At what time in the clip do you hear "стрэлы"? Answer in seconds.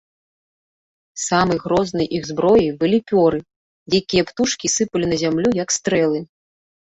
5.77-6.19